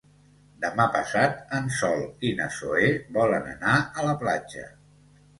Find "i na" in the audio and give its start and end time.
2.29-2.47